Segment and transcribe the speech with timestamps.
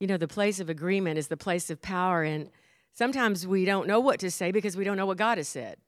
[0.00, 2.22] you know, the place of agreement is the place of power.
[2.22, 2.50] And
[2.92, 5.78] sometimes we don't know what to say because we don't know what God has said.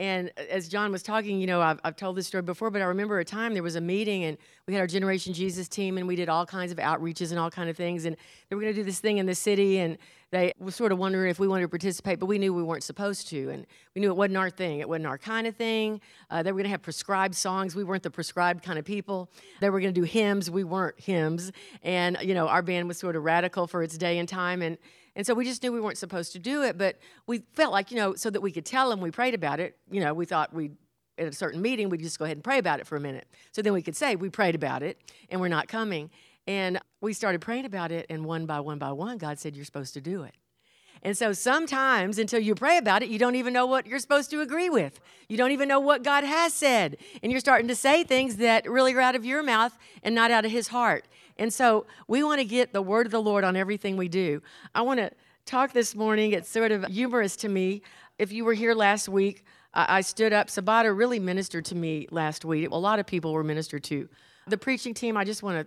[0.00, 2.86] And as John was talking, you know, I've, I've told this story before, but I
[2.86, 6.08] remember a time there was a meeting and we had our Generation Jesus team and
[6.08, 8.06] we did all kinds of outreaches and all kind of things.
[8.06, 8.16] And
[8.48, 9.98] they were going to do this thing in the city and
[10.30, 12.82] they were sort of wondering if we wanted to participate, but we knew we weren't
[12.82, 13.50] supposed to.
[13.50, 14.78] And we knew it wasn't our thing.
[14.78, 16.00] It wasn't our kind of thing.
[16.30, 17.76] Uh, they were going to have prescribed songs.
[17.76, 19.28] We weren't the prescribed kind of people.
[19.60, 20.50] They were going to do hymns.
[20.50, 21.52] We weren't hymns.
[21.82, 24.62] And, you know, our band was sort of radical for its day and time.
[24.62, 24.78] And
[25.16, 27.90] and so we just knew we weren't supposed to do it, but we felt like,
[27.90, 30.24] you know, so that we could tell them we prayed about it, you know, we
[30.24, 30.76] thought we'd
[31.18, 33.28] at a certain meeting, we'd just go ahead and pray about it for a minute.
[33.52, 36.10] So then we could say, we prayed about it and we're not coming.
[36.46, 39.64] And we started praying about it, and one by one by one, God said, You're
[39.64, 40.34] supposed to do it.
[41.02, 44.30] And so sometimes until you pray about it, you don't even know what you're supposed
[44.30, 45.00] to agree with.
[45.28, 46.98] You don't even know what God has said.
[47.22, 50.30] And you're starting to say things that really are out of your mouth and not
[50.30, 51.06] out of his heart.
[51.40, 54.42] And so we want to get the word of the Lord on everything we do.
[54.74, 55.10] I want to
[55.46, 56.32] talk this morning.
[56.32, 57.80] It's sort of humorous to me.
[58.18, 60.48] If you were here last week, I stood up.
[60.48, 62.70] Sabata really ministered to me last week.
[62.70, 64.06] A lot of people were ministered to.
[64.48, 65.66] The preaching team, I just want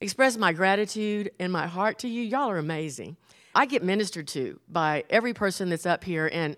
[0.00, 2.22] express my gratitude and my heart to you.
[2.22, 3.16] Y'all are amazing.
[3.54, 6.28] I get ministered to by every person that's up here.
[6.32, 6.56] And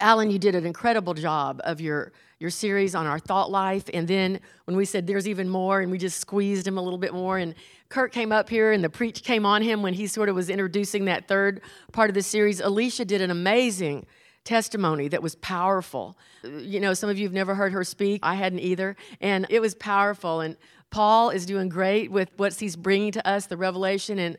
[0.00, 3.88] Alan, you did an incredible job of your your series on our thought life.
[3.94, 6.98] And then when we said there's even more, and we just squeezed him a little
[6.98, 7.54] bit more, and
[7.88, 10.50] Kurt came up here and the preach came on him when he sort of was
[10.50, 12.60] introducing that third part of the series.
[12.60, 14.04] Alicia did an amazing
[14.42, 16.18] testimony that was powerful.
[16.42, 18.20] You know, some of you have never heard her speak.
[18.22, 18.96] I hadn't either.
[19.20, 20.40] And it was powerful.
[20.40, 20.56] And
[20.90, 24.18] Paul is doing great with what he's bringing to us, the revelation.
[24.18, 24.36] And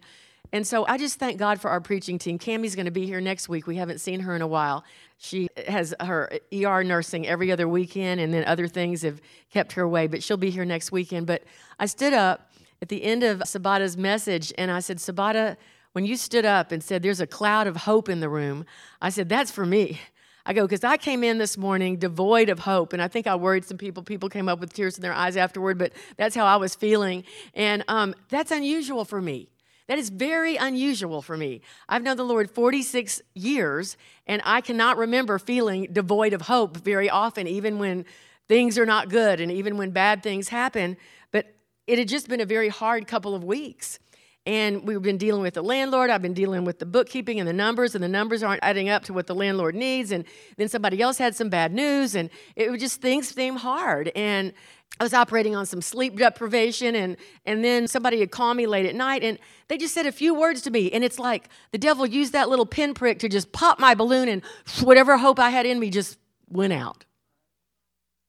[0.52, 2.40] and so I just thank God for our preaching team.
[2.40, 3.68] Cammie's going to be here next week.
[3.68, 4.84] We haven't seen her in a while.
[5.18, 9.84] She has her ER nursing every other weekend, and then other things have kept her
[9.84, 11.26] away, but she'll be here next weekend.
[11.26, 11.44] But
[11.80, 15.56] I stood up at the end of Sabata's message, and I said, Sabata,
[15.94, 18.66] when you stood up and said, There's a cloud of hope in the room,
[19.02, 20.00] I said, That's for me.
[20.46, 23.36] I go, because I came in this morning devoid of hope, and I think I
[23.36, 24.04] worried some people.
[24.04, 27.24] People came up with tears in their eyes afterward, but that's how I was feeling.
[27.56, 29.50] And um, that's unusual for me.
[29.88, 31.62] That is very unusual for me.
[31.88, 37.10] I've known the Lord 46 years, and I cannot remember feeling devoid of hope very
[37.10, 38.06] often, even when
[38.48, 40.98] things are not good and even when bad things happen.
[41.32, 41.54] But
[41.86, 44.00] it had just been a very hard couple of weeks.
[44.46, 46.12] And we've been dealing with the landlord.
[46.12, 49.04] I've been dealing with the bookkeeping and the numbers, and the numbers aren't adding up
[49.06, 50.12] to what the landlord needs.
[50.12, 50.24] And
[50.58, 54.12] then somebody else had some bad news, and it was just things seemed hard.
[54.16, 54.54] And
[55.00, 58.86] I was operating on some sleep deprivation, and, and then somebody had called me late
[58.86, 60.92] at night, and they just said a few words to me.
[60.92, 64.44] And it's like the devil used that little pinprick to just pop my balloon, and
[64.84, 66.20] whatever hope I had in me just
[66.50, 67.04] went out.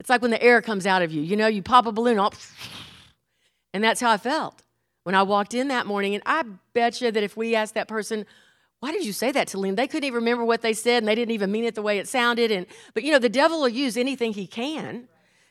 [0.00, 1.20] It's like when the air comes out of you.
[1.20, 2.18] You know, you pop a balloon,
[3.74, 4.62] and that's how I felt
[5.06, 6.14] when I walked in that morning.
[6.14, 8.26] And I bet you that if we asked that person,
[8.80, 9.76] why did you say that to Lynn?
[9.76, 11.98] They couldn't even remember what they said, and they didn't even mean it the way
[11.98, 12.50] it sounded.
[12.50, 15.06] And but you know, the devil will use anything he can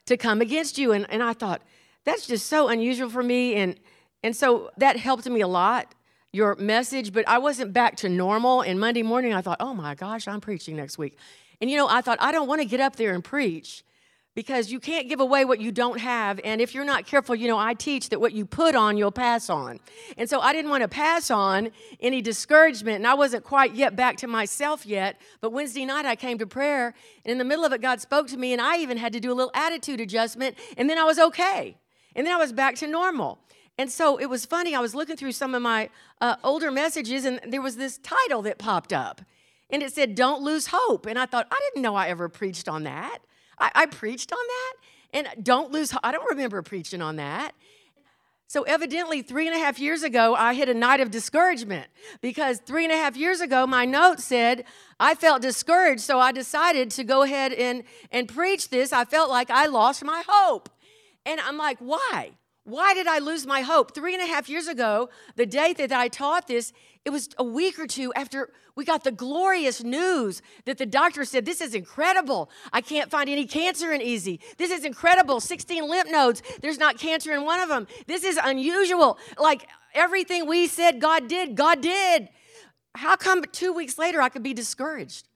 [0.08, 0.92] to come against you.
[0.92, 1.62] And, and I thought,
[2.04, 3.56] that's just so unusual for me.
[3.56, 3.80] And,
[4.24, 5.96] and so that helped me a lot,
[6.34, 8.60] your message, but I wasn't back to normal.
[8.60, 11.18] And Monday morning, I thought, oh my gosh, I'm preaching next week.
[11.62, 13.86] And you know, I thought, I don't want to get up there and preach
[14.36, 16.42] because you can't give away what you don't have.
[16.44, 19.12] And if you're not careful, you know, I teach that what you put on, you'll
[19.12, 19.80] pass on.
[20.18, 21.70] And so I didn't want to pass on
[22.02, 22.98] any discouragement.
[22.98, 25.20] And I wasn't quite yet back to myself yet.
[25.40, 26.94] But Wednesday night, I came to prayer.
[27.24, 28.52] And in the middle of it, God spoke to me.
[28.52, 30.58] And I even had to do a little attitude adjustment.
[30.78, 31.78] And then I was okay.
[32.14, 33.40] And then I was back to normal.
[33.78, 34.76] And so it was funny.
[34.76, 35.90] I was looking through some of my
[36.22, 39.22] uh, older messages, and there was this title that popped up.
[39.70, 41.06] And it said, Don't Lose Hope.
[41.06, 43.20] And I thought, I didn't know I ever preached on that.
[43.58, 44.74] I, I preached on that.
[45.14, 47.54] And don't lose, I don't remember preaching on that.
[48.48, 51.88] So, evidently, three and a half years ago, I hit a night of discouragement
[52.22, 54.66] because three and a half years ago, my note said
[55.00, 56.02] I felt discouraged.
[56.02, 58.94] So, I decided to go ahead and, and preach this.
[58.94, 60.70] I felt like I lost my hope.
[61.26, 62.34] And I'm like, why?
[62.66, 63.94] Why did I lose my hope?
[63.94, 66.74] Three and a half years ago, the day that I taught this,
[67.06, 71.26] it was a week or two after we got the glorious news that the doctor
[71.26, 72.50] said, This is incredible.
[72.74, 74.40] I can't find any cancer in Easy.
[74.58, 75.40] This is incredible.
[75.40, 76.42] 16 lymph nodes.
[76.60, 77.86] There's not cancer in one of them.
[78.08, 79.20] This is unusual.
[79.38, 82.30] Like everything we said God did, God did.
[82.96, 85.28] How come two weeks later I could be discouraged?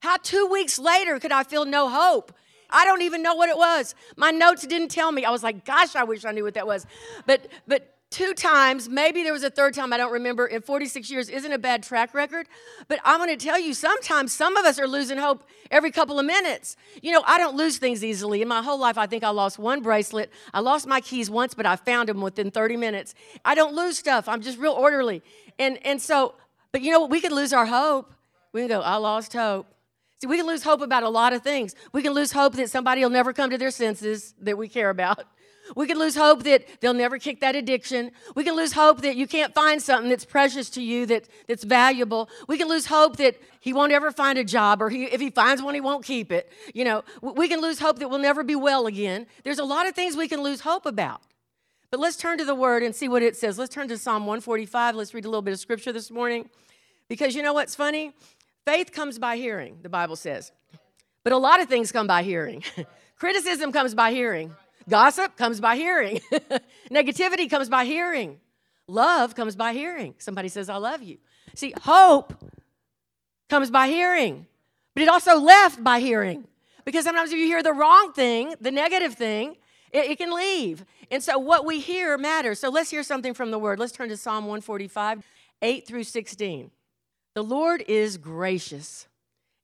[0.00, 2.32] How two weeks later could I feel no hope?
[2.70, 3.94] I don't even know what it was.
[4.16, 5.24] My notes didn't tell me.
[5.24, 6.86] I was like, gosh, I wish I knew what that was.
[7.26, 11.10] But but two times, maybe there was a third time, I don't remember, in 46
[11.10, 12.46] years isn't a bad track record.
[12.88, 16.18] But I'm going to tell you, sometimes some of us are losing hope every couple
[16.18, 16.76] of minutes.
[17.02, 18.42] You know, I don't lose things easily.
[18.42, 20.32] In my whole life, I think I lost one bracelet.
[20.54, 23.14] I lost my keys once, but I found them within 30 minutes.
[23.44, 24.28] I don't lose stuff.
[24.28, 25.22] I'm just real orderly.
[25.58, 26.34] And, and so,
[26.72, 27.10] but you know what?
[27.10, 28.12] We could lose our hope.
[28.52, 29.66] We can go, I lost hope.
[30.20, 31.74] See, we can lose hope about a lot of things.
[31.92, 34.90] We can lose hope that somebody will never come to their senses that we care
[34.90, 35.24] about.
[35.74, 38.12] We can lose hope that they'll never kick that addiction.
[38.34, 41.64] We can lose hope that you can't find something that's precious to you, that, that's
[41.64, 42.28] valuable.
[42.46, 45.30] We can lose hope that he won't ever find a job, or he, if he
[45.30, 46.52] finds one, he won't keep it.
[46.72, 49.26] You know, we can lose hope that we'll never be well again.
[49.42, 51.20] There's a lot of things we can lose hope about.
[51.90, 53.58] But let's turn to the word and see what it says.
[53.58, 54.94] Let's turn to Psalm 145.
[54.94, 56.48] Let's read a little bit of scripture this morning.
[57.08, 58.12] Because you know what's funny?
[58.66, 60.50] Faith comes by hearing, the Bible says.
[61.22, 62.64] But a lot of things come by hearing.
[63.16, 64.56] Criticism comes by hearing.
[64.88, 66.20] Gossip comes by hearing.
[66.90, 68.40] Negativity comes by hearing.
[68.88, 70.16] Love comes by hearing.
[70.18, 71.18] Somebody says, I love you.
[71.54, 72.34] See, hope
[73.48, 74.46] comes by hearing,
[74.94, 76.48] but it also left by hearing.
[76.84, 79.56] Because sometimes if you hear the wrong thing, the negative thing,
[79.92, 80.84] it, it, can leave.
[81.12, 82.58] And so what we hear matters.
[82.58, 83.78] So let's hear something from the word.
[83.78, 85.22] Let's turn to Psalm 145,
[85.62, 86.70] 8 through 16.
[87.36, 89.08] The Lord is gracious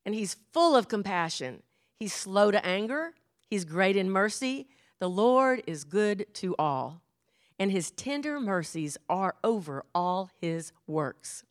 [0.04, 1.62] and he's full of compassion.
[1.98, 3.14] He's slow to anger,
[3.48, 4.68] he's great in mercy.
[4.98, 7.00] The Lord is good to all,
[7.58, 11.44] and his tender mercies are over all his works.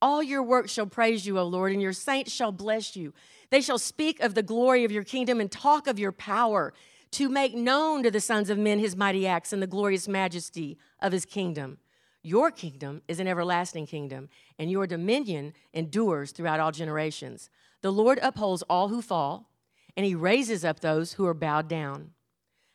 [0.00, 3.12] All your works shall praise you, O Lord, and your saints shall bless you.
[3.50, 6.74] They shall speak of the glory of your kingdom and talk of your power,
[7.10, 10.78] to make known to the sons of men his mighty acts and the glorious majesty
[11.00, 11.78] of his kingdom.
[12.26, 14.28] Your kingdom is an everlasting kingdom,
[14.58, 17.50] and your dominion endures throughout all generations.
[17.82, 19.48] The Lord upholds all who fall,
[19.96, 22.10] and he raises up those who are bowed down.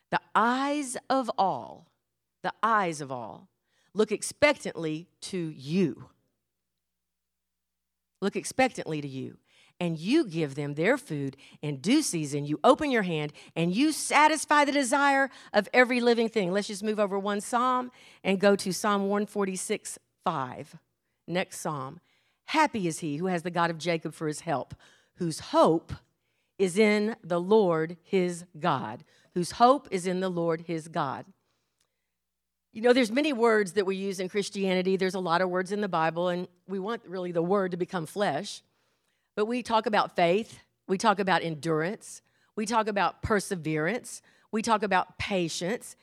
[0.09, 1.91] The eyes of all,
[2.43, 3.49] the eyes of all,
[3.93, 6.05] look expectantly to you.
[8.21, 9.37] Look expectantly to you.
[9.81, 12.45] And you give them their food in due season.
[12.45, 16.51] You open your hand and you satisfy the desire of every living thing.
[16.51, 17.91] Let's just move over one psalm
[18.23, 20.77] and go to Psalm 146 5.
[21.27, 21.99] Next psalm.
[22.45, 24.75] Happy is he who has the God of Jacob for his help,
[25.15, 25.93] whose hope
[26.59, 29.03] is in the Lord his God,
[29.33, 31.25] whose hope is in the Lord his God.
[32.71, 34.95] You know, there's many words that we use in Christianity.
[34.95, 37.77] There's a lot of words in the Bible, and we want really the word to
[37.77, 38.61] become flesh.
[39.35, 42.21] But we talk about faith, we talk about endurance,
[42.55, 45.95] we talk about perseverance, we talk about patience,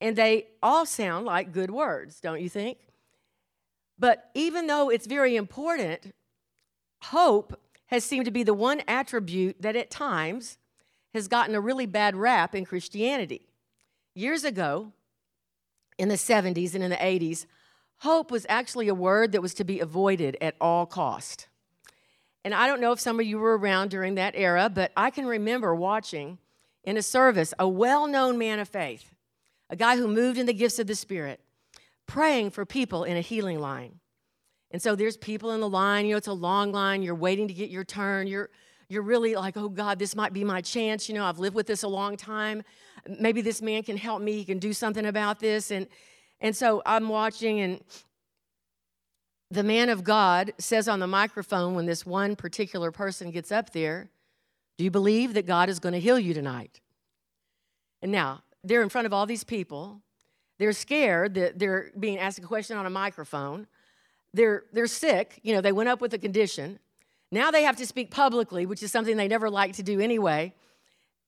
[0.00, 2.78] and they all sound like good words, don't you think?
[3.98, 6.14] But even though it's very important,
[7.02, 10.58] hope has seemed to be the one attribute that at times
[11.14, 13.48] has gotten a really bad rap in Christianity.
[14.14, 14.92] Years ago,
[15.98, 17.46] in the 70s and in the 80s,
[17.98, 21.48] hope was actually a word that was to be avoided at all cost.
[22.48, 25.10] And I don't know if some of you were around during that era, but I
[25.10, 26.38] can remember watching
[26.82, 29.12] in a service a well known man of faith,
[29.68, 31.40] a guy who moved in the gifts of the Spirit,
[32.06, 34.00] praying for people in a healing line.
[34.70, 37.48] And so there's people in the line, you know, it's a long line, you're waiting
[37.48, 38.48] to get your turn, you're
[38.88, 41.06] you're really like, oh God, this might be my chance.
[41.06, 42.62] You know, I've lived with this a long time.
[43.06, 44.32] Maybe this man can help me.
[44.32, 45.70] He can do something about this.
[45.70, 45.86] And
[46.40, 47.84] and so I'm watching, and
[49.50, 53.72] the man of God says on the microphone when this one particular person gets up
[53.72, 54.10] there,
[54.76, 56.80] Do you believe that God is going to heal you tonight?
[58.00, 60.02] And now they're in front of all these people.
[60.58, 63.66] They're scared that they're being asked a question on a microphone.
[64.34, 65.40] They're, they're sick.
[65.42, 66.78] You know, they went up with a condition.
[67.30, 70.54] Now they have to speak publicly, which is something they never like to do anyway.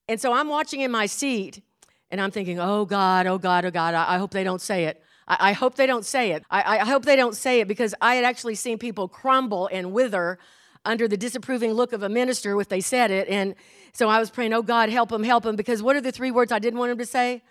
[0.08, 1.62] And so I'm watching in my seat
[2.10, 4.84] and I'm thinking, oh God, oh God, oh God, I, I hope they don't say
[4.84, 5.02] it.
[5.38, 6.44] I, hope they don't say it.
[6.50, 9.92] I, I hope they don't say it because I had actually seen people crumble and
[9.92, 10.38] wither
[10.84, 13.28] under the disapproving look of a minister if they said it.
[13.28, 13.54] And
[13.92, 15.56] so I was praying, oh God, help them, help them.
[15.56, 17.42] Because what are the three words I didn't want him to say?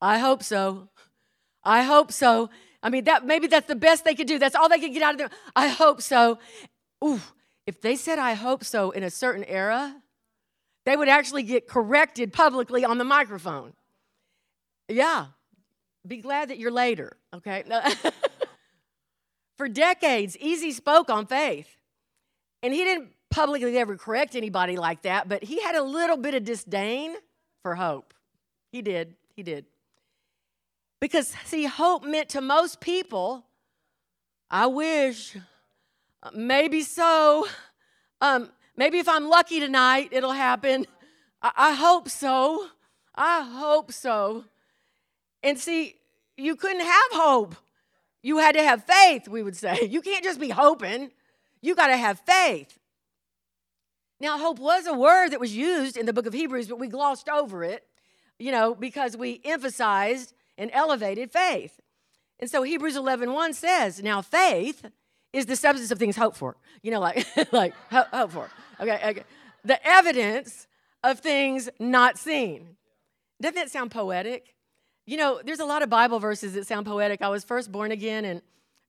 [0.00, 0.88] I hope so.
[1.64, 2.50] I hope so.
[2.82, 4.38] I mean, that maybe that's the best they could do.
[4.38, 5.30] That's all they could get out of there.
[5.56, 6.38] I hope so.
[7.04, 7.20] Ooh,
[7.66, 9.96] if they said I hope so in a certain era,
[10.84, 13.72] they would actually get corrected publicly on the microphone.
[14.88, 15.26] Yeah.
[16.08, 17.64] Be glad that you're later, okay?
[19.58, 21.68] For decades, Easy spoke on faith.
[22.62, 26.34] And he didn't publicly ever correct anybody like that, but he had a little bit
[26.34, 27.14] of disdain
[27.62, 28.14] for hope.
[28.72, 29.14] He did.
[29.36, 29.66] He did.
[31.00, 33.44] Because, see, hope meant to most people,
[34.50, 35.36] I wish,
[36.32, 37.46] maybe so.
[38.20, 40.86] Um, maybe if I'm lucky tonight, it'll happen.
[41.42, 42.66] I, I hope so.
[43.14, 44.44] I hope so.
[45.42, 45.97] And see,
[46.38, 47.56] you couldn't have hope.
[48.22, 49.78] You had to have faith, we would say.
[49.90, 51.10] You can't just be hoping,
[51.60, 52.78] you got to have faith.
[54.20, 56.88] Now, hope was a word that was used in the book of Hebrews, but we
[56.88, 57.84] glossed over it,
[58.38, 61.80] you know, because we emphasized and elevated faith.
[62.40, 64.84] And so Hebrews 11 1 says, Now faith
[65.32, 66.56] is the substance of things hoped for.
[66.82, 68.50] You know, like, like hope, hope for.
[68.80, 69.24] Okay, okay.
[69.64, 70.66] The evidence
[71.04, 72.76] of things not seen.
[73.40, 74.54] Doesn't that sound poetic?
[75.08, 77.22] You know, there's a lot of Bible verses that sound poetic.
[77.22, 78.42] I was first born again and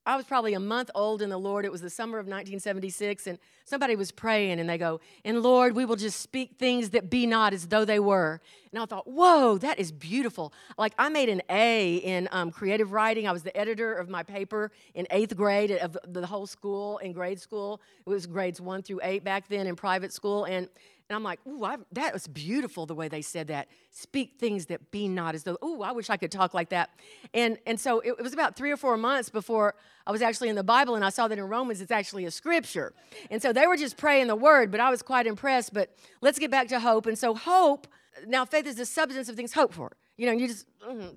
[0.06, 1.64] I was probably a month old in the Lord.
[1.64, 5.76] It was the summer of 1976, and somebody was praying, and they go, And Lord,
[5.76, 8.42] we will just speak things that be not as though they were.
[8.72, 10.52] And I thought, Whoa, that is beautiful.
[10.78, 13.28] Like, I made an A in um, creative writing.
[13.28, 17.12] I was the editor of my paper in eighth grade of the whole school in
[17.12, 17.80] grade school.
[18.00, 20.46] It was grades one through eight back then in private school.
[20.46, 20.70] And
[21.10, 23.68] and I'm like, ooh, I, that was beautiful the way they said that.
[23.90, 26.92] Speak things that be not as though, ooh, I wish I could talk like that.
[27.34, 29.74] And, and so it, it, was about three or four months before
[30.06, 32.32] I was actually in the Bible and I saw that in Romans it's actually a
[32.32, 32.94] scripture.
[33.32, 35.74] And so they were just praying the word, but I was quite impressed.
[35.74, 37.08] But let's get back to hope.
[37.08, 37.88] And so hope,
[38.28, 39.92] now faith is the substance of things hoped for.
[40.16, 41.16] You know, you just, mm,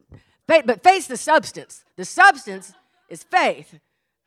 [0.49, 1.85] faith, but faith's the substance.
[1.97, 2.73] The substance
[3.11, 3.79] is faith.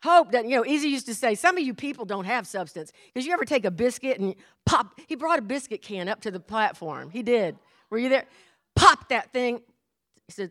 [0.02, 2.92] Hope that, you know, Easy used to say, some of you people don't have substance.
[3.12, 4.34] Because you ever take a biscuit and
[4.64, 7.10] pop, he brought a biscuit can up to the platform.
[7.10, 7.56] He did.
[7.90, 8.24] Were you there?
[8.74, 9.62] Pop that thing.
[10.26, 10.50] He said,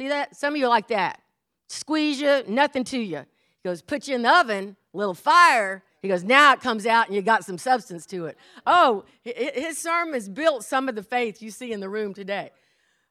[0.00, 0.36] see that?
[0.36, 1.20] Some of you like that.
[1.68, 3.18] Squeeze you, nothing to you.
[3.18, 5.82] He goes, put you in the oven, little fire.
[6.00, 8.38] He goes, now it comes out and you got some substance to it.
[8.64, 12.50] Oh, his sermon's built some of the faith you see in the room today.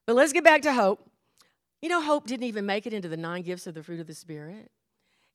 [0.08, 1.10] But let's get back to hope.
[1.82, 4.08] You know, hope didn't even make it into the nine gifts of the fruit of
[4.08, 4.72] the Spirit.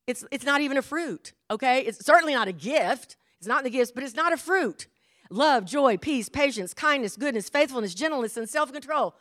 [0.07, 1.81] It's, it's not even a fruit, okay?
[1.83, 3.17] It's certainly not a gift.
[3.39, 4.87] It's not the gifts, but it's not a fruit.
[5.31, 9.15] Love, joy, peace, patience, kindness, goodness, faithfulness, gentleness, and self control.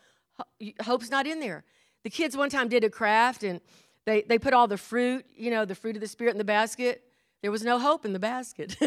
[0.82, 1.64] Hope's not in there.
[2.04, 3.62] The kids one time did a craft and
[4.06, 6.44] they, they put all the fruit, you know, the fruit of the Spirit in the
[6.44, 7.04] basket.
[7.42, 8.76] There was no hope in the basket.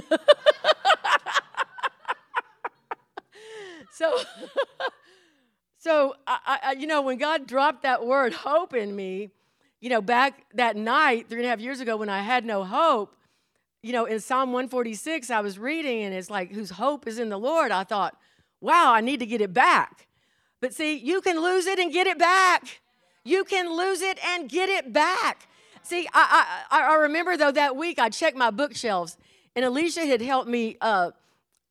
[3.92, 4.18] so,
[5.78, 9.30] so I, I, you know, when God dropped that word hope in me,
[9.83, 12.62] you know, back that night, three and a half years ago, when I had no
[12.62, 13.17] hope,
[13.83, 17.31] you know, in Psalm 146, I was reading and it's like, whose hope is in
[17.31, 17.73] the Lord.
[17.73, 18.17] I thought,
[18.61, 20.07] wow, I need to get it back.
[20.61, 22.81] But see, you can lose it and get it back.
[23.25, 25.49] You can lose it and get it back.
[25.83, 29.19] See, I, I, I remember though that week I checked my bookshelves
[29.57, 30.77] and Alicia had helped me.
[30.81, 31.11] Uh,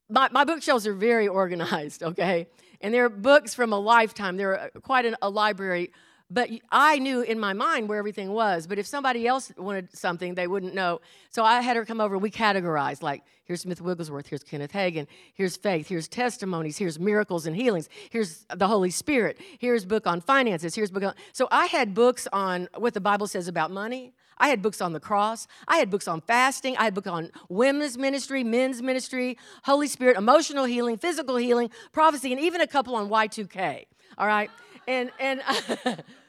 [0.09, 2.47] my, my bookshelves are very organized, okay?
[2.81, 4.35] And they're books from a lifetime.
[4.35, 5.91] They're quite an, a library
[6.33, 8.65] but I knew in my mind where everything was.
[8.65, 11.01] But if somebody else wanted something, they wouldn't know.
[11.29, 12.17] So I had her come over.
[12.17, 17.45] We categorized like here's Smith Wigglesworth, here's Kenneth Hagin, here's faith, here's testimonies, here's miracles
[17.45, 21.13] and healings, here's the Holy Spirit, here's book on finances, here's book on.
[21.33, 24.13] So I had books on what the Bible says about money.
[24.37, 25.47] I had books on the cross.
[25.67, 26.75] I had books on fasting.
[26.77, 32.31] I had books on women's ministry, men's ministry, Holy Spirit, emotional healing, physical healing, prophecy,
[32.31, 33.85] and even a couple on Y2K.
[34.17, 34.49] All right,
[34.87, 35.41] and and.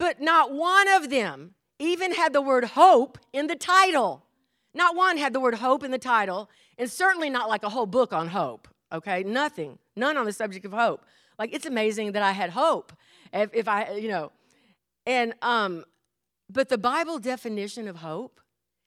[0.00, 4.24] But not one of them even had the word hope in the title.
[4.72, 7.84] Not one had the word hope in the title, and certainly not like a whole
[7.84, 9.22] book on hope, okay?
[9.22, 11.04] Nothing, none on the subject of hope.
[11.38, 12.94] Like, it's amazing that I had hope.
[13.30, 14.32] If, if I, you know,
[15.04, 15.84] and, um,
[16.48, 18.40] but the Bible definition of hope,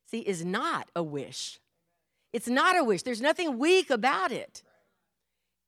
[0.09, 1.59] see, is not a wish.
[2.31, 3.03] It's not a wish.
[3.03, 4.63] There's nothing weak about it.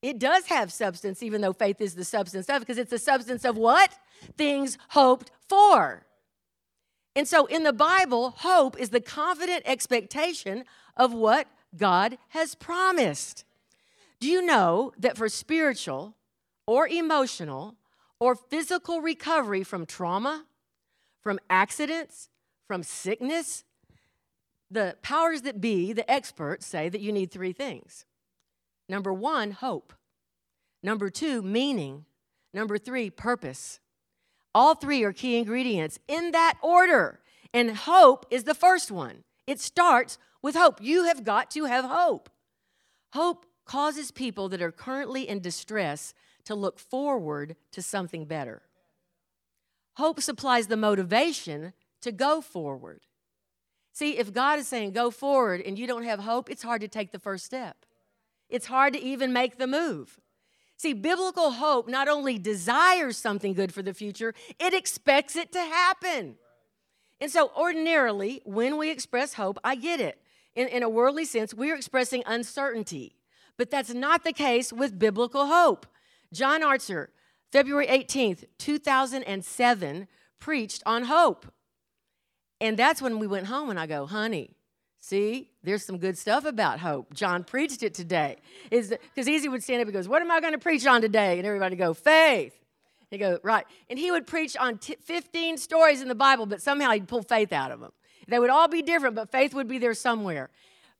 [0.06, 3.44] It does have substance, even though faith is the substance of, because it's the substance
[3.44, 3.98] of what?
[4.38, 6.06] Things hoped for.
[7.16, 10.64] And so in the Bible, hope is the confident expectation
[10.96, 13.46] of what God has promised.
[14.20, 16.14] Do you know that for spiritual
[16.68, 17.74] or emotional
[18.20, 20.46] or physical recovery from trauma,
[21.20, 22.30] from accidents,
[22.68, 23.64] from sickness,
[24.70, 28.06] the powers that be, the experts, say that you need three things.
[28.88, 29.94] Number one, hope.
[30.84, 32.06] Number two, meaning.
[32.54, 33.80] Number three, purpose.
[34.54, 37.20] All three are key ingredients in that order.
[37.54, 39.24] And hope is the first one.
[39.48, 40.82] It starts with hope.
[40.82, 42.30] You have got to have hope.
[43.14, 46.14] Hope causes people that are currently in distress
[46.46, 48.62] to look forward to something better.
[49.96, 53.02] Hope supplies the motivation to go forward.
[53.94, 56.88] See, if God is saying go forward and you don't have hope, it's hard to
[56.88, 57.86] take the first step.
[58.50, 60.20] It's hard to even make the move.
[60.78, 65.60] See, biblical hope not only desires something good for the future, it expects it to
[65.60, 66.36] happen.
[67.22, 70.20] And so, ordinarily, when we express hope, I get it.
[70.54, 73.16] In, in a worldly sense, we're expressing uncertainty.
[73.58, 75.86] But that's not the case with biblical hope.
[76.34, 77.12] John Archer,
[77.52, 80.08] February 18th, 2007,
[80.40, 81.46] preached on hope.
[82.60, 84.55] And that's when we went home and I go, honey,
[85.06, 87.14] see, there's some good stuff about hope.
[87.14, 88.38] John preached it today.
[88.72, 91.02] Is because Easy would stand up and goes, What am I going to preach on
[91.02, 91.38] today?
[91.38, 92.56] And everybody go, faith.
[93.12, 93.66] He go, right.
[93.90, 97.22] And he would preach on t- 15 stories in the Bible, but somehow he'd pull
[97.22, 97.92] faith out of them.
[98.28, 100.50] They would all be different, but faith would be there somewhere.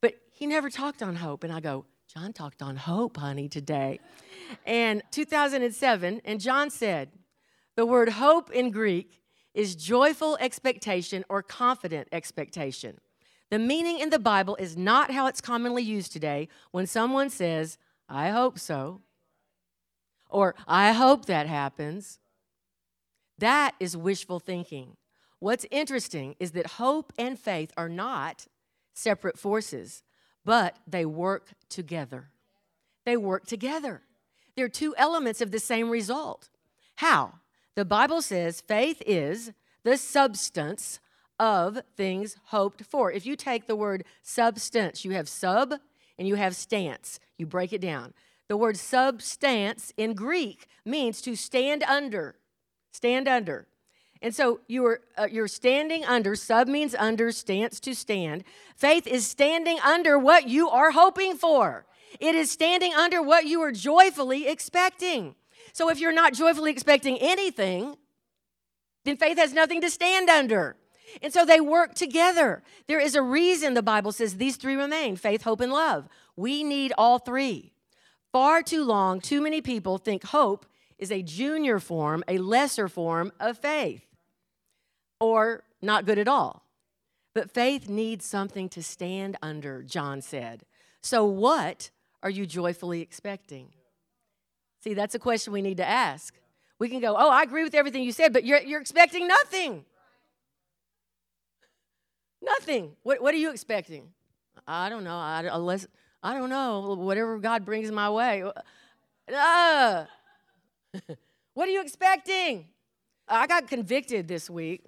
[0.02, 1.44] But he never talked on hope.
[1.44, 4.00] And I go, John talked on hope, honey, today.
[4.66, 7.10] And 2007, and John said,
[7.76, 9.22] the word hope in Greek
[9.56, 13.00] is joyful expectation or confident expectation.
[13.52, 17.78] The meaning in the Bible is not how it's commonly used today when someone says,
[18.10, 19.02] I hope so,
[20.30, 22.20] or I hope that happens.
[23.38, 24.98] That is wishful thinking.
[25.40, 28.48] What's interesting is that hope and faith are not
[28.94, 30.04] separate forces,
[30.44, 32.30] but they work together.
[33.06, 34.02] They work together.
[34.56, 36.50] They're two elements of the same result.
[36.96, 37.36] How?
[37.76, 39.52] The Bible says faith is
[39.84, 41.00] the substance
[41.40, 43.12] of things hoped for.
[43.12, 45.74] If you take the word substance, you have sub
[46.18, 47.20] and you have stance.
[47.38, 48.14] You break it down.
[48.48, 52.36] The word substance in Greek means to stand under.
[52.92, 53.68] Stand under.
[54.22, 56.36] And so you are uh, you're standing under.
[56.36, 58.44] Sub means under, stance to stand.
[58.76, 61.86] Faith is standing under what you are hoping for.
[62.20, 65.36] It is standing under what you are joyfully expecting.
[65.74, 67.98] So if you're not joyfully expecting anything,
[69.04, 70.78] then faith has nothing to stand under.
[71.22, 72.64] And so they work together.
[72.88, 76.08] There is a reason the Bible says these three remain faith, hope, and love.
[76.36, 77.74] We need all three.
[78.32, 80.66] Far too long, too many people think hope
[80.98, 84.06] is a junior form, a lesser form of faith,
[85.20, 86.64] or not good at all.
[87.34, 90.64] But faith needs something to stand under, John said.
[91.02, 91.92] So, what
[92.24, 93.70] are you joyfully expecting?
[94.82, 96.34] See, that's a question we need to ask.
[96.80, 99.86] We can go, oh, I agree with everything you said, but you're, you're expecting nothing.
[102.46, 102.92] Nothing.
[103.04, 104.10] What, what are you expecting?
[104.68, 105.18] I don't know.
[105.18, 105.88] I, unless,
[106.22, 106.96] I don't know.
[106.96, 108.44] Whatever God brings my way.
[109.34, 110.06] Uh,
[111.54, 112.68] what are you expecting?
[113.28, 114.84] I got convicted this week.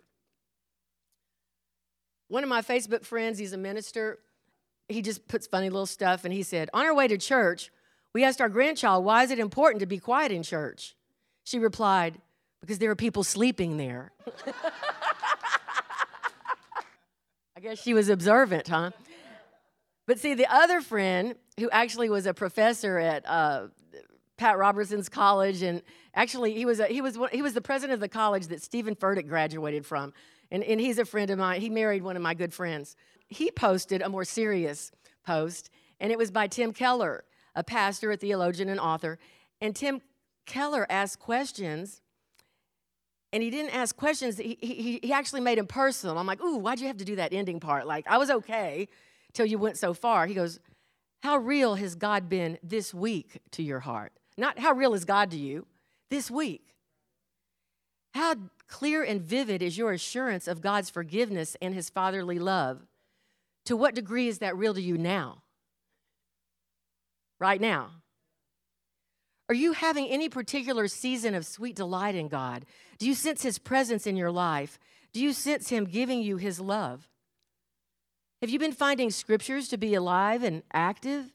[2.28, 4.20] One of my Facebook friends, he's a minister,
[4.90, 7.72] he just puts funny little stuff, and he said, On our way to church,
[8.14, 10.96] we asked our grandchild, Why is it important to be quiet in church?
[11.46, 12.20] She replied,
[12.62, 14.12] Because there are people sleeping there.
[17.58, 18.92] I guess she was observant, huh?
[20.06, 23.70] But see, the other friend, who actually was a professor at uh,
[24.38, 25.82] Pat Robertson's college, and
[26.14, 28.94] actually he was a, he was he was the president of the college that Steven
[28.94, 30.14] Furtick graduated from,
[30.52, 31.60] and, and he's a friend of mine.
[31.60, 32.96] He married one of my good friends.
[33.28, 34.92] He posted a more serious
[35.26, 37.24] post, and it was by Tim Keller,
[37.56, 39.18] a pastor, a theologian, and author.
[39.62, 40.02] And Tim
[40.46, 42.02] Keller asked questions,
[43.34, 46.18] and he didn't ask questions, he, he, he actually made him personal.
[46.18, 47.86] I'm like, ooh, why'd you have to do that ending part?
[47.86, 48.88] Like, I was okay
[49.34, 50.28] till you went so far.
[50.28, 50.60] He goes,
[51.24, 54.14] How real has God been this week to your heart?
[54.38, 55.66] Not how real is God to you
[56.10, 56.74] this week.
[58.14, 58.36] How
[58.68, 62.88] clear and vivid is your assurance of God's forgiveness and his fatherly love?
[63.66, 65.44] To what degree is that real to you now?
[67.40, 67.92] right now?
[69.50, 72.66] Are you having any particular season of sweet delight in God?
[72.98, 74.78] Do you sense His presence in your life?
[75.14, 77.08] Do you sense Him giving you His love?
[78.42, 81.34] Have you been finding scriptures to be alive and active?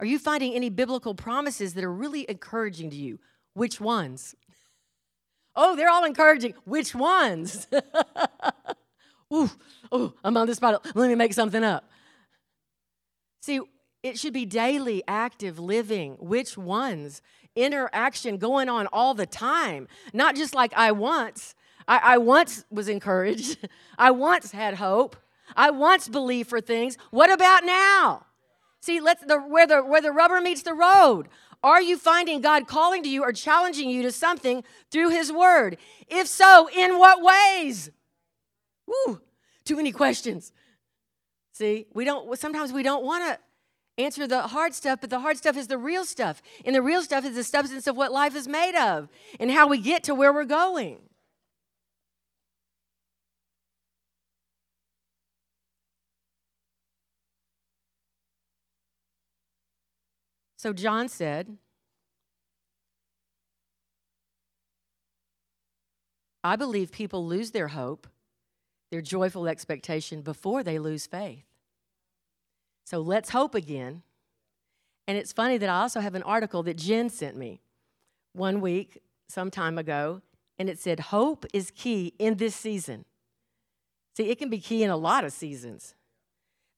[0.00, 3.18] Are you finding any biblical promises that are really encouraging to you?
[3.54, 4.34] Which ones?
[5.54, 6.54] Oh, they're all encouraging.
[6.64, 7.66] Which ones?
[9.34, 9.50] Ooh,
[9.92, 10.82] oh, I'm on the spot.
[10.94, 11.84] Let me make something up.
[13.42, 13.60] See,
[14.02, 16.16] it should be daily, active living.
[16.18, 17.22] Which ones?
[17.54, 19.86] Interaction going on all the time.
[20.12, 21.54] Not just like I once.
[21.86, 23.58] I, I once was encouraged.
[23.98, 25.16] I once had hope.
[25.56, 26.96] I once believed for things.
[27.10, 28.26] What about now?
[28.80, 31.28] See, let's the where the where the rubber meets the road.
[31.62, 35.76] Are you finding God calling to you or challenging you to something through His Word?
[36.08, 37.90] If so, in what ways?
[38.86, 39.20] Woo,
[39.64, 40.52] too many questions.
[41.52, 42.36] See, we don't.
[42.38, 43.38] Sometimes we don't want to
[43.98, 46.42] answer the hard stuff, but the hard stuff is the real stuff.
[46.64, 49.68] And the real stuff is the substance of what life is made of and how
[49.68, 50.98] we get to where we're going.
[60.56, 61.56] So John said,
[66.44, 68.06] I believe people lose their hope,
[68.92, 71.51] their joyful expectation before they lose faith.
[72.84, 74.02] So let's hope again.
[75.06, 77.60] And it's funny that I also have an article that Jen sent me
[78.32, 80.22] one week, some time ago,
[80.58, 83.04] and it said, Hope is key in this season.
[84.16, 85.94] See, it can be key in a lot of seasons.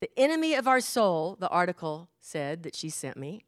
[0.00, 3.44] The enemy of our soul, the article said that she sent me,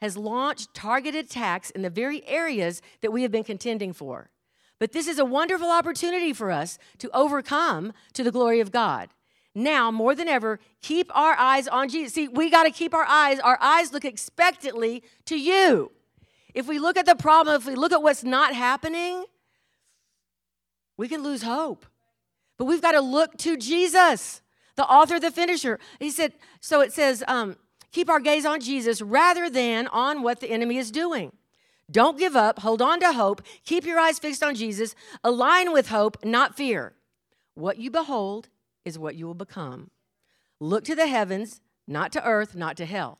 [0.00, 4.30] has launched targeted attacks in the very areas that we have been contending for.
[4.78, 9.08] But this is a wonderful opportunity for us to overcome to the glory of God.
[9.58, 12.12] Now, more than ever, keep our eyes on Jesus.
[12.12, 15.92] See, we got to keep our eyes, our eyes look expectantly to you.
[16.52, 19.24] If we look at the problem, if we look at what's not happening,
[20.98, 21.86] we can lose hope.
[22.58, 24.42] But we've got to look to Jesus,
[24.76, 25.80] the author, the finisher.
[26.00, 27.56] He said, so it says, um,
[27.92, 31.32] keep our gaze on Jesus rather than on what the enemy is doing.
[31.90, 32.58] Don't give up.
[32.58, 33.40] Hold on to hope.
[33.64, 34.94] Keep your eyes fixed on Jesus.
[35.24, 36.92] Align with hope, not fear.
[37.54, 38.50] What you behold
[38.86, 39.90] is what you will become.
[40.58, 43.18] Look to the heavens, not to earth, not to hell.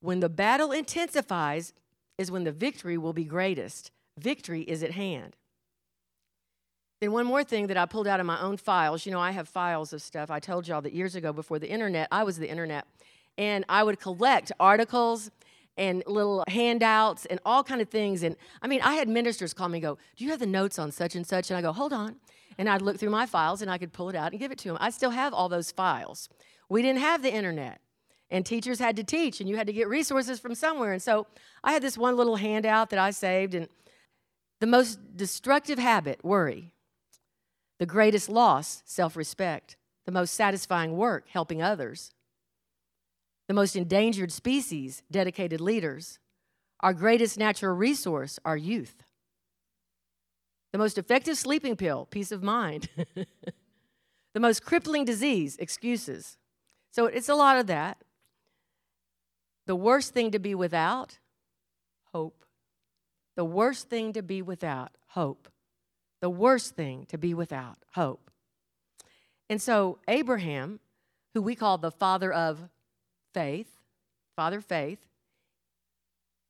[0.00, 1.74] When the battle intensifies,
[2.18, 3.90] is when the victory will be greatest.
[4.18, 5.36] Victory is at hand.
[7.00, 9.04] Then, one more thing that I pulled out of my own files.
[9.04, 10.30] You know, I have files of stuff.
[10.30, 12.86] I told y'all that years ago, before the internet, I was the internet.
[13.36, 15.30] And I would collect articles
[15.76, 18.22] and little handouts and all kind of things.
[18.22, 20.78] And I mean, I had ministers call me and go, Do you have the notes
[20.78, 21.50] on such and such?
[21.50, 22.16] And I go, Hold on.
[22.58, 24.58] And I'd look through my files and I could pull it out and give it
[24.58, 24.78] to them.
[24.80, 26.28] I still have all those files.
[26.68, 27.80] We didn't have the internet.
[28.28, 30.92] And teachers had to teach, and you had to get resources from somewhere.
[30.92, 31.28] And so
[31.62, 33.54] I had this one little handout that I saved.
[33.54, 33.68] And
[34.58, 36.72] the most destructive habit, worry.
[37.78, 39.76] The greatest loss, self respect.
[40.06, 42.10] The most satisfying work, helping others
[43.46, 46.18] the most endangered species, dedicated leaders.
[46.80, 49.04] Our greatest natural resource, our youth.
[50.76, 52.90] The most effective sleeping pill, peace of mind.
[54.34, 56.36] the most crippling disease, excuses.
[56.90, 57.96] So it's a lot of that.
[59.64, 61.18] The worst thing to be without,
[62.12, 62.44] hope.
[63.36, 65.48] The worst thing to be without, hope.
[66.20, 68.30] The worst thing to be without, hope.
[69.48, 70.80] And so Abraham,
[71.32, 72.68] who we call the father of
[73.32, 73.78] faith,
[74.36, 75.06] Father Faith,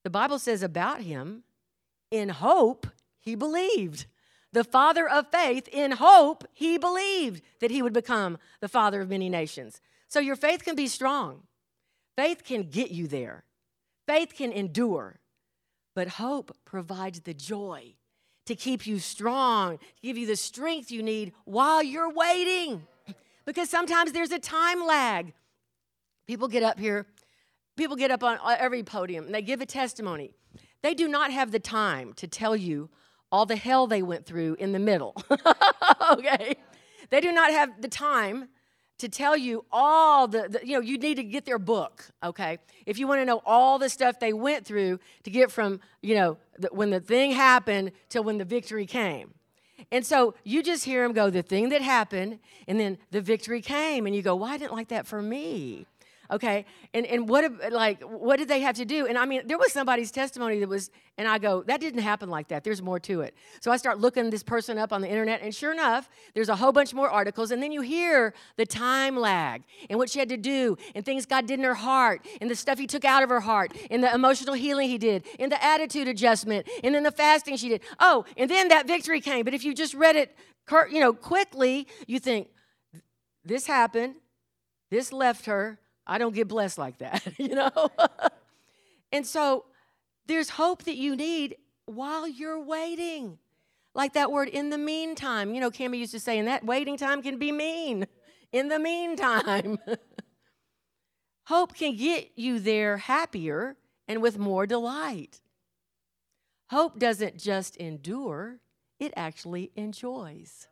[0.02, 1.44] the Bible says about him,
[2.10, 2.88] in hope,
[3.20, 4.06] he believed.
[4.56, 9.10] The father of faith, in hope, he believed that he would become the father of
[9.10, 9.82] many nations.
[10.08, 11.42] So your faith can be strong.
[12.16, 13.44] Faith can get you there.
[14.06, 15.20] Faith can endure.
[15.94, 17.96] But hope provides the joy
[18.46, 22.86] to keep you strong, to give you the strength you need while you're waiting.
[23.44, 25.34] Because sometimes there's a time lag
[26.26, 27.06] People get up here,
[27.76, 30.32] people get up on uh, every podium and they give a testimony.
[30.82, 32.88] They do not have the time to tell you
[33.30, 35.14] all the hell they went through in the middle.
[36.12, 36.56] okay?
[37.10, 38.48] They do not have the time
[38.98, 42.58] to tell you all the, the, you know, you need to get their book, okay?
[42.86, 46.14] If you want to know all the stuff they went through to get from, you
[46.14, 49.34] know, the, when the thing happened till when the victory came.
[49.92, 53.60] And so you just hear them go, the thing that happened, and then the victory
[53.60, 55.86] came, and you go, well, didn't like that for me
[56.30, 56.64] okay?
[56.94, 59.06] And and what like what did they have to do?
[59.06, 62.28] And i mean there was somebody's testimony that was and i go that didn't happen
[62.28, 62.64] like that.
[62.64, 63.34] There's more to it.
[63.60, 66.56] So i start looking this person up on the internet and sure enough there's a
[66.56, 70.28] whole bunch more articles and then you hear the time lag and what she had
[70.28, 73.22] to do and things god did in her heart and the stuff he took out
[73.22, 77.02] of her heart and the emotional healing he did and the attitude adjustment and then
[77.02, 77.80] the fasting she did.
[77.98, 79.44] Oh and then that victory came.
[79.44, 80.36] But if you just read it
[80.90, 82.48] you know quickly you think
[83.46, 84.16] this happened.
[84.90, 87.90] This left her I don't get blessed like that, you know?
[89.12, 89.64] and so
[90.26, 93.38] there's hope that you need while you're waiting.
[93.94, 95.54] Like that word, in the meantime.
[95.54, 98.06] You know, Cammy used to say, and that waiting time can be mean.
[98.52, 99.78] In the meantime.
[101.46, 105.40] hope can get you there happier and with more delight.
[106.70, 108.60] Hope doesn't just endure,
[109.00, 110.68] it actually enjoys.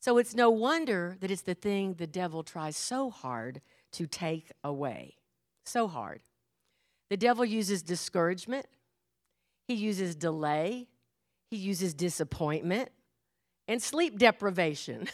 [0.00, 3.60] So it's no wonder that it's the thing the devil tries so hard
[3.92, 5.16] to take away.
[5.64, 6.20] So hard.
[7.10, 8.66] The devil uses discouragement,
[9.68, 10.88] he uses delay,
[11.50, 12.90] he uses disappointment,
[13.68, 15.08] and sleep deprivation.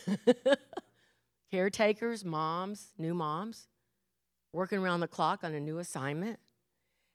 [1.51, 3.69] Caretakers, moms, new moms,
[4.53, 6.38] working around the clock on a new assignment.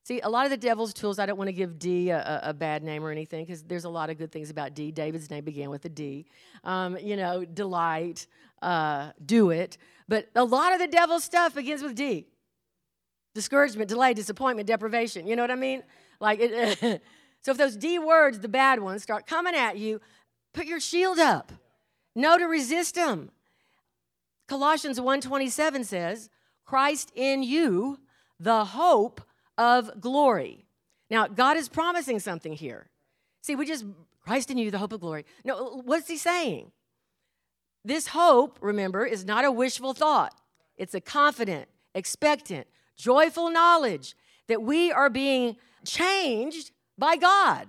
[0.04, 2.84] See, a lot of the devil's tools, I don't want to give D a, bad
[2.84, 4.92] name or anything because there's a lot of good things about D.
[4.92, 6.26] David's name began with a D.
[6.66, 8.28] Um, you know, delight,
[8.62, 9.78] uh, do it.
[10.10, 12.28] But a lot of the devil's stuff begins with D
[13.34, 15.26] discouragement, delay, disappointment, deprivation.
[15.26, 15.84] You know what I mean?
[16.20, 17.02] Like, it,
[17.42, 20.02] so if those D words, the bad ones, start coming at you,
[20.54, 21.52] put your shield up.
[22.16, 23.32] Know to resist them.
[24.48, 26.30] Colossians 1:27 says,
[26.66, 28.00] "Christ in you,
[28.40, 29.22] the hope
[29.58, 30.66] of glory.
[31.10, 32.90] Now, God is promising something here.
[33.42, 33.86] See, we just
[34.26, 35.26] Christ in you, the hope of glory.
[35.44, 36.72] No, what's he saying?
[37.84, 40.34] This hope, remember, is not a wishful thought.
[40.78, 44.16] It's a confident, expectant, joyful knowledge
[44.48, 47.68] that we are being changed by God.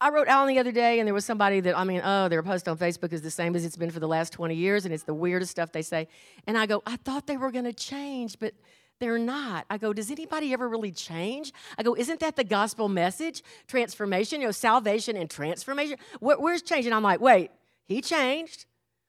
[0.00, 2.42] I wrote Alan the other day, and there was somebody that, I mean, oh, their
[2.42, 4.92] post on Facebook is the same as it's been for the last 20 years, and
[4.92, 6.08] it's the weirdest stuff they say.
[6.46, 8.52] And I go, I thought they were going to change, but
[8.98, 9.66] they're not.
[9.68, 11.52] I go, does anybody ever really change?
[11.76, 13.42] I go, isn't that the gospel message?
[13.66, 15.98] Transformation, you know, salvation and transformation.
[16.20, 16.92] Where, where's changing?
[16.92, 17.50] I'm like, wait,
[17.84, 18.64] he changed.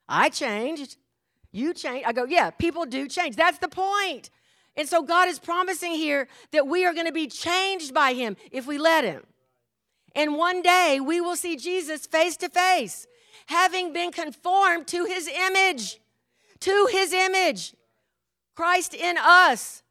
[0.10, 0.98] I changed.
[1.52, 2.06] You changed.
[2.06, 3.36] I go, yeah, people do change.
[3.36, 4.30] That's the point.
[4.76, 8.38] And so God is promising here that we are going to be changed by him
[8.52, 9.24] if we let him.
[10.16, 13.08] And one day we will see Jesus face to face,
[13.48, 16.00] having been conformed to his image.
[16.62, 17.74] To his image.
[18.58, 19.84] Christ in us.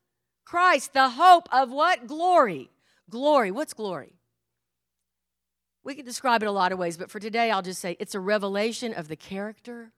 [0.45, 2.09] Christ, the hope of what?
[2.09, 2.69] Glory.
[3.09, 3.53] Glory.
[3.53, 4.19] What's glory?
[5.85, 8.17] We can describe it a lot of ways, but for today, I'll just say it's
[8.17, 9.93] a revelation of the character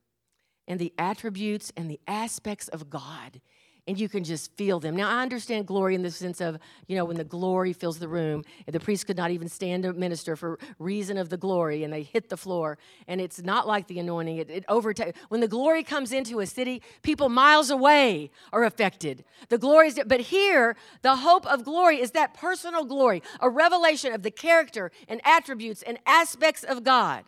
[0.67, 3.41] and the attributes and the aspects of God
[3.89, 4.95] and you can just feel them.
[4.95, 8.07] Now, I understand glory in the sense of, you know, when the glory fills the
[8.07, 11.91] room, the priest could not even stand to minister for reason of the glory, and
[11.91, 12.77] they hit the floor.
[13.07, 15.19] And it's not like the anointing; it, it overtakes.
[15.29, 19.25] When the glory comes into a city, people miles away are affected.
[19.47, 24.13] The glory is, but here, the hope of glory is that personal glory, a revelation
[24.13, 27.23] of the character and attributes and aspects of God.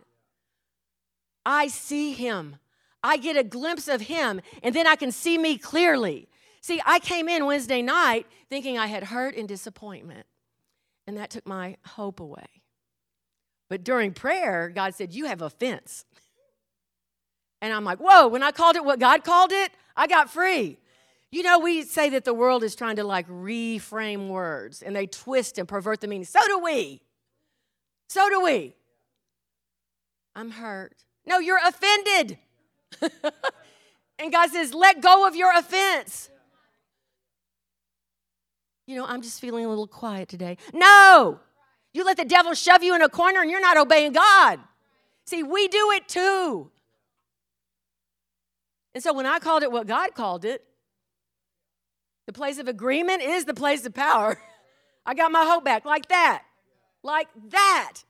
[1.43, 2.57] I see Him.
[3.03, 6.27] I get a glimpse of Him, and then I can see me clearly.
[6.61, 10.27] See, I came in Wednesday night thinking I had hurt and disappointment,
[11.07, 12.45] and that took my hope away.
[13.67, 16.05] But during prayer, God said, You have offense.
[17.61, 20.77] And I'm like, Whoa, when I called it what God called it, I got free.
[21.31, 25.07] You know, we say that the world is trying to like reframe words and they
[25.07, 26.25] twist and pervert the meaning.
[26.25, 27.01] So do we.
[28.09, 28.75] So do we.
[30.35, 31.05] I'm hurt.
[31.25, 32.37] No, you're offended.
[34.19, 36.29] and God says, let go of your offense
[38.91, 40.57] you know, I'm just feeling a little quiet today.
[40.73, 41.39] No!
[41.93, 44.59] You let the devil shove you in a corner and you're not obeying God.
[45.25, 46.69] See, we do it too.
[48.93, 50.65] And so when I called it what God called it,
[52.27, 54.37] the place of agreement is the place of power.
[55.05, 56.43] I got my hope back like that.
[57.01, 58.03] Like that.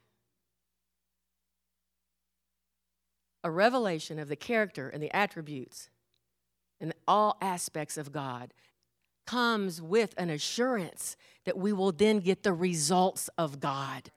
[3.43, 5.89] A revelation of the character and the attributes
[6.79, 8.51] and all aspects of God
[9.25, 14.11] comes with an assurance that we will then get the results of God.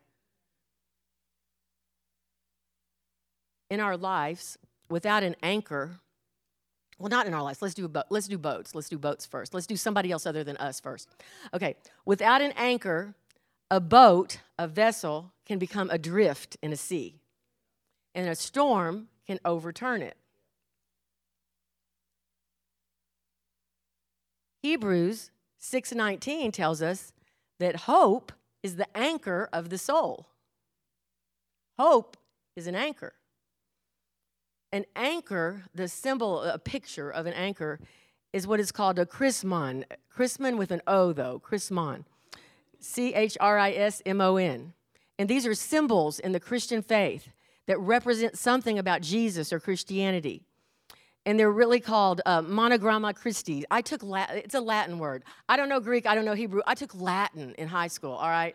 [3.71, 6.01] In our lives, without an anchor,
[6.99, 7.61] well, not in our lives.
[7.61, 8.75] Let's do bo- let's do boats.
[8.75, 9.53] Let's do boats first.
[9.53, 11.09] Let's do somebody else other than us first.
[11.53, 11.77] Okay.
[12.05, 13.15] Without an anchor,
[13.71, 17.21] a boat, a vessel, can become adrift in a sea,
[18.15, 20.17] and a storm can overturn it.
[24.65, 27.13] Hebrews 6:19 tells us
[27.59, 30.25] that hope is the anchor of the soul.
[31.79, 32.17] Hope
[32.57, 33.13] is an anchor.
[34.73, 37.79] An anchor, the symbol, a picture of an anchor,
[38.33, 39.85] is what is called a chrismon.
[40.11, 42.07] Chrismon with an O, though, chrismon.
[42.81, 44.73] C H R I S M O N.
[45.19, 47.29] And these are symbols in the Christian faith
[47.67, 50.47] that represent something about Jesus or Christianity
[51.27, 53.65] and they're really called uh, monogramma Christi.
[53.71, 55.25] I took Latin, it's a Latin word.
[55.49, 56.61] I don't know Greek, I don't know Hebrew.
[56.67, 58.55] I took Latin in high school, all right?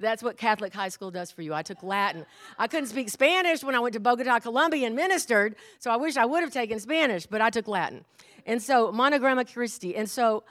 [0.00, 1.52] That's what Catholic high school does for you.
[1.52, 2.24] I took Latin.
[2.58, 6.16] I couldn't speak Spanish when I went to Bogota, Colombia and ministered, so I wish
[6.16, 8.04] I would have taken Spanish, but I took Latin.
[8.46, 9.96] And so, monogramma Christi.
[9.96, 10.44] And so,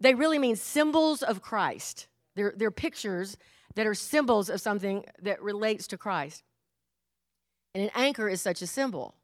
[0.00, 2.08] they really mean symbols of Christ.
[2.34, 3.36] They're, they're pictures
[3.74, 6.42] that are symbols of something that relates to Christ.
[7.74, 9.14] And an anchor is such a symbol.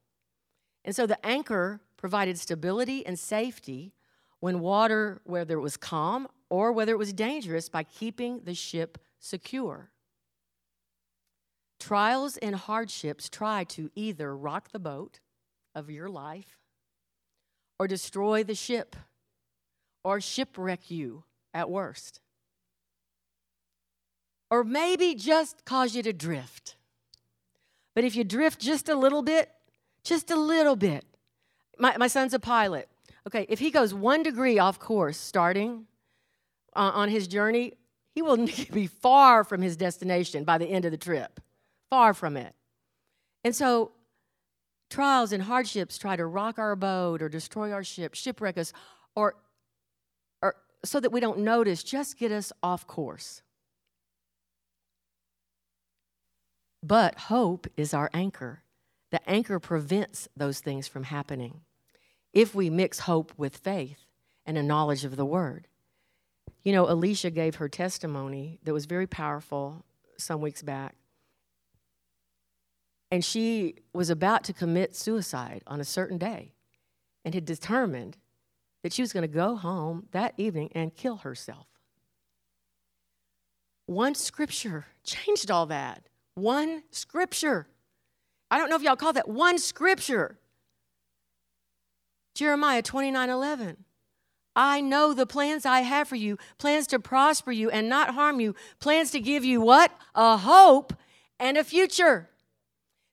[0.85, 3.93] And so, the anchor provided stability and safety
[4.41, 8.97] when water, whether it was calm or whether it was dangerous, by keeping the ship
[9.19, 9.91] secure.
[11.79, 15.21] Trials and hardships try to either rock the boat
[15.75, 16.59] of your life
[17.79, 18.97] or destroy the ship
[20.03, 22.21] or shipwreck you at worst.
[24.51, 26.77] Or maybe just cause you to drift.
[27.95, 29.51] But if you drift just a little bit,
[30.03, 31.05] just a little bit,
[31.81, 32.89] my, my son's a pilot.
[33.27, 35.87] Okay, if he goes one degree off course starting
[36.75, 37.75] uh, on his journey,
[38.15, 38.37] he will
[38.73, 41.41] be far from his destination by the end of the trip.
[41.89, 42.55] Far from it.
[43.43, 43.93] And so,
[44.91, 48.73] trials and hardships try to rock our boat or destroy our ship, shipwreck us,
[49.17, 49.37] or,
[50.43, 53.43] or so that we don't notice, just get us off course.
[56.83, 58.63] But hope is our anchor.
[59.11, 61.63] The anchor prevents those things from happening
[62.33, 64.05] if we mix hope with faith
[64.47, 65.67] and a knowledge of the word.
[66.63, 69.85] You know, Alicia gave her testimony that was very powerful
[70.17, 70.95] some weeks back.
[73.11, 76.53] And she was about to commit suicide on a certain day
[77.25, 78.17] and had determined
[78.83, 81.67] that she was going to go home that evening and kill herself.
[83.87, 86.09] One scripture changed all that.
[86.35, 87.67] One scripture.
[88.51, 90.39] I don't know if y'all call that one scripture.
[92.41, 93.77] Jeremiah 29 11.
[94.57, 98.41] I know the plans I have for you plans to prosper you and not harm
[98.41, 99.93] you, plans to give you what?
[100.15, 100.95] A hope
[101.39, 102.31] and a future.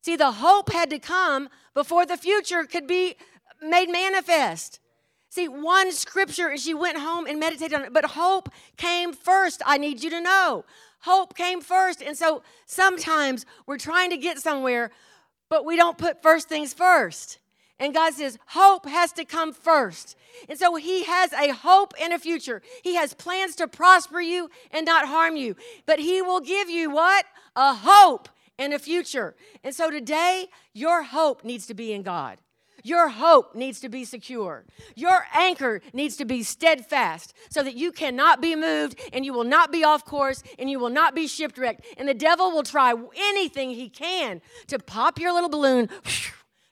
[0.02, 3.18] See, the hope had to come before the future could be
[3.62, 4.80] made manifest.
[5.28, 9.62] See, one scripture, and she went home and meditated on it, but hope came first.
[9.66, 10.64] I need you to know.
[11.02, 12.02] Hope came first.
[12.02, 14.90] And so sometimes we're trying to get somewhere,
[15.50, 17.40] but we don't put first things first.
[17.80, 20.16] And God says, hope has to come first.
[20.50, 22.62] And so He has a hope and a future.
[22.84, 25.56] He has plans to prosper you and not harm you.
[25.86, 27.26] But He will give you what?
[27.56, 29.36] A hope and a future.
[29.64, 32.40] And so today, your hope needs to be in God.
[32.84, 34.64] Your hope needs to be secure.
[34.96, 39.44] Your anchor needs to be steadfast so that you cannot be moved and you will
[39.44, 41.86] not be off course and you will not be shipwrecked.
[41.98, 45.90] And the devil will try anything he can to pop your little balloon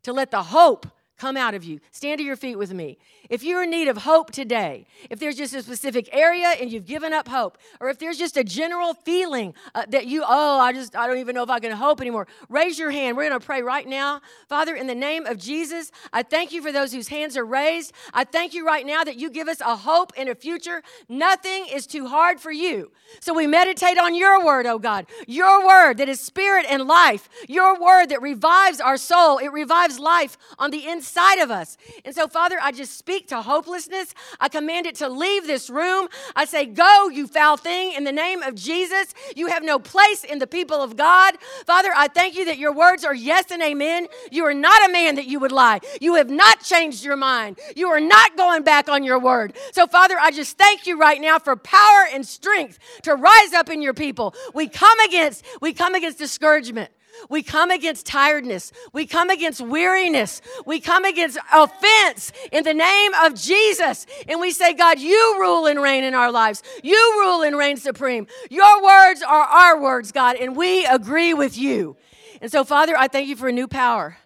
[0.03, 1.79] to let the hope come out of you.
[1.91, 2.97] Stand to your feet with me.
[3.29, 6.85] If you're in need of hope today, if there's just a specific area and you've
[6.85, 10.73] given up hope, or if there's just a general feeling uh, that you, oh, I
[10.73, 13.17] just, I don't even know if I can hope anymore, raise your hand.
[13.17, 14.21] We're going to pray right now.
[14.47, 17.93] Father, in the name of Jesus, I thank you for those whose hands are raised.
[18.13, 20.83] I thank you right now that you give us a hope and a future.
[21.09, 22.91] Nothing is too hard for you.
[23.19, 27.29] So we meditate on your word, oh God, your word that is spirit and life,
[27.47, 31.77] your word that revives our soul, it revives life on the inside of us.
[32.03, 34.13] And so, Father, I just speak speak to hopelessness.
[34.41, 36.09] I command it to leave this room.
[36.35, 39.13] I say, Go, you foul thing, in the name of Jesus.
[39.37, 41.35] You have no place in the people of God.
[41.65, 44.07] Father, I thank you that your words are yes and amen.
[44.31, 45.79] You are not a man that you would lie.
[46.01, 47.57] You have not changed your mind.
[47.77, 49.55] You are not going back on your word.
[49.71, 53.69] So, Father, I just thank you right now for power and strength to rise up
[53.69, 54.35] in your people.
[54.53, 56.91] We come against, we come against discouragement.
[57.29, 58.71] We come against tiredness.
[58.93, 60.41] We come against weariness.
[60.65, 64.05] We come against offense in the name of Jesus.
[64.27, 66.63] And we say, God, you rule and reign in our lives.
[66.83, 68.27] You rule and reign supreme.
[68.49, 71.97] Your words are our words, God, and we agree with you.
[72.41, 74.17] And so, Father, I thank you for a new power.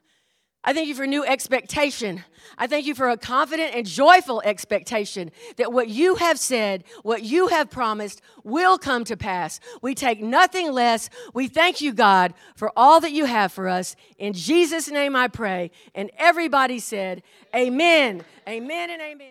[0.63, 2.24] I thank you for new expectation.
[2.58, 7.24] I thank you for a confident and joyful expectation that what you have said, what
[7.24, 9.62] you have promised, will come to pass.
[9.82, 11.10] We take nothing less.
[11.34, 13.95] We thank you, God, for all that you have for us.
[14.17, 15.72] In Jesus' name I pray.
[15.95, 17.24] And everybody said,
[17.56, 18.24] Amen.
[18.48, 19.28] Amen and amen.